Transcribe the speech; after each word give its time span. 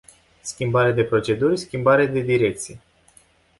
Schimbare 0.43 0.91
de 0.93 1.03
proceduri, 1.03 1.57
schimbare 1.57 2.05
de 2.07 2.19
direcție. 2.19 2.79